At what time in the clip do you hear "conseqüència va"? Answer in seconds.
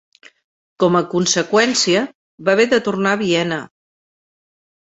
1.11-2.57